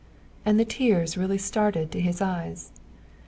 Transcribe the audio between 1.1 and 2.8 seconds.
really started to his eyes.